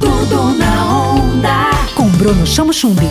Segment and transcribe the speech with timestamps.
[0.00, 1.70] Tudo na onda.
[1.94, 3.06] Com Bruno Chamo Chumbi.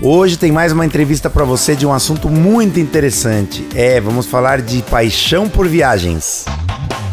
[0.00, 3.66] Hoje tem mais uma entrevista para você de um assunto muito interessante.
[3.74, 6.44] É, vamos falar de paixão por viagens.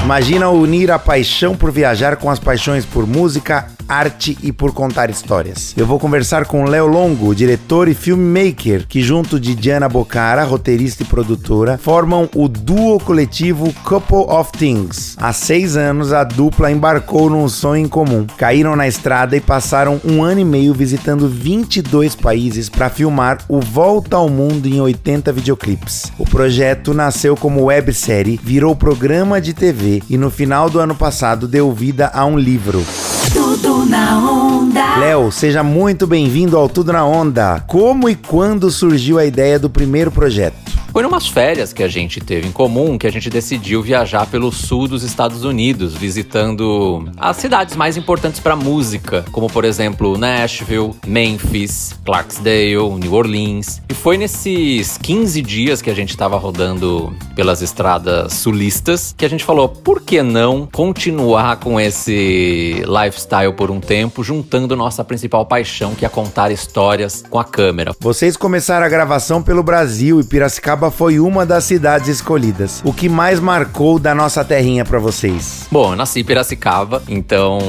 [0.04, 5.10] Imagina unir a paixão por viajar com as paixões por música, arte e por contar
[5.10, 5.74] histórias.
[5.78, 11.04] Eu vou conversar com Léo Longo, diretor e filmmaker, que junto de Diana Bocara, roteirista
[11.04, 15.16] e produtora, formam o duo coletivo Couple of Things.
[15.20, 18.26] Há seis anos, a dupla embarcou num sonho em comum.
[18.38, 23.60] Caíram na estrada e passaram um ano e meio visitando 22 países para filmar o
[23.60, 26.12] Volta ao Mundo em 80 videoclipes.
[26.18, 31.48] O projeto nasceu como websérie, virou programa de TV e no final do ano passado
[31.48, 32.86] deu vida a um livro.
[33.34, 34.98] Tudo na onda.
[34.98, 37.64] Léo, seja muito bem-vindo ao Tudo na Onda.
[37.68, 40.71] Como e quando surgiu a ideia do primeiro projeto?
[40.92, 44.52] Foi numas férias que a gente teve em comum que a gente decidiu viajar pelo
[44.52, 50.94] sul dos Estados Unidos, visitando as cidades mais importantes para música, como por exemplo Nashville,
[51.08, 53.82] Memphis, Clarksdale, New Orleans.
[53.88, 59.30] E foi nesses 15 dias que a gente estava rodando pelas estradas sulistas que a
[59.30, 65.46] gente falou: por que não continuar com esse lifestyle por um tempo, juntando nossa principal
[65.46, 67.94] paixão, que é contar histórias com a câmera?
[67.98, 72.82] Vocês começaram a gravação pelo Brasil e Piracicaba foi uma das cidades escolhidas.
[72.84, 75.68] O que mais marcou da nossa terrinha para vocês?
[75.70, 77.60] Bom, eu nasci em Piracicaba, então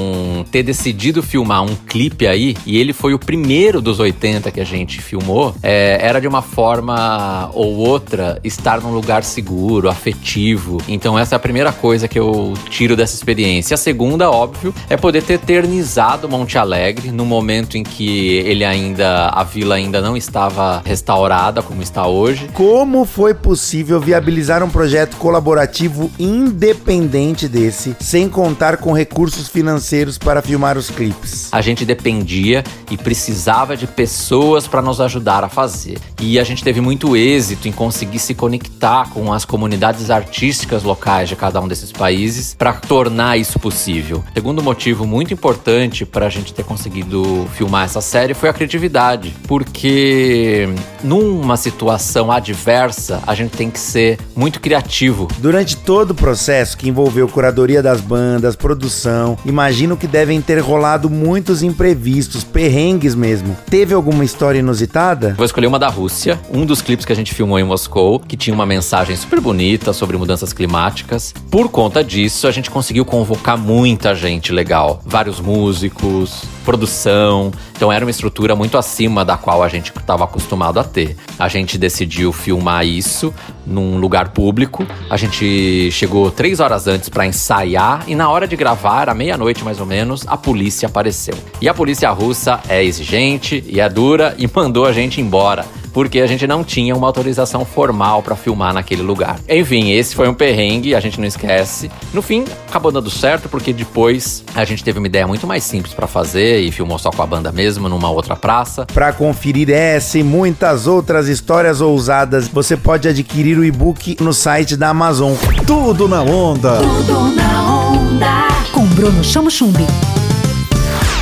[0.51, 4.65] ter decidido filmar um clipe aí, e ele foi o primeiro dos 80 que a
[4.65, 10.79] gente filmou, é, era de uma forma ou outra estar num lugar seguro, afetivo.
[10.89, 13.75] Então essa é a primeira coisa que eu tiro dessa experiência.
[13.75, 19.29] A segunda, óbvio, é poder ter eternizado Monte Alegre no momento em que ele ainda,
[19.29, 22.49] a vila ainda não estava restaurada como está hoje.
[22.53, 30.43] Como foi possível viabilizar um projeto colaborativo independente desse, sem contar com recursos financeiros para
[30.43, 31.49] filmar os clipes?
[31.53, 35.99] A gente dependia e precisava de pessoas para nos ajudar a fazer.
[36.21, 41.29] E a gente teve muito êxito em conseguir se conectar com as comunidades artísticas locais
[41.29, 44.23] de cada um desses países para tornar isso possível.
[44.35, 49.35] Segundo motivo muito importante para a gente ter conseguido filmar essa série foi a criatividade,
[49.47, 50.69] porque
[51.03, 52.92] numa situação adversa
[53.27, 55.29] a gente tem que ser muito criativo.
[55.39, 61.09] Durante todo o processo que envolveu curadoria das bandas, produção, imagino que devem ter rolado
[61.09, 63.57] muitos imprevistos, perrengues mesmo.
[63.71, 65.35] Teve alguma história inusitada?
[65.37, 68.37] Vou escolher uma da Rússia, um dos clipes que a gente filmou em Moscou, que
[68.37, 71.35] tinha uma mensagem super bonita sobre mudanças climáticas.
[71.51, 77.53] Por conta disso, a gente conseguiu convocar muita gente legal, vários músicos, produção.
[77.77, 81.17] Então era uma estrutura muito acima da qual a gente estava acostumado a ter.
[81.39, 83.35] A gente decidiu filmar isso
[83.67, 84.87] num lugar público.
[85.09, 89.65] A gente chegou três horas antes para ensaiar e na hora de gravar, à meia-noite
[89.65, 91.35] mais ou menos, a polícia apareceu.
[91.61, 96.21] E a polícia russa é exigente e é dura e mandou a gente embora porque
[96.21, 99.39] a gente não tinha uma autorização formal para filmar naquele lugar.
[99.49, 101.91] Enfim, esse foi um perrengue, a gente não esquece.
[102.13, 105.95] No fim, acabou dando certo porque depois a gente teve uma ideia muito mais simples
[105.95, 108.87] para fazer e filmou só com a banda mesmo numa outra praça.
[108.87, 114.33] Para conferir essa e muitas outras histórias ousadas, você pode adquirir adquirir o e-book no
[114.33, 115.35] site da Amazon.
[115.67, 116.79] Tudo na onda.
[116.79, 118.49] Tudo na onda.
[118.73, 119.87] Com Bruno Chamo Chumbi.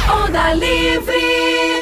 [0.08, 1.79] Onda Livre.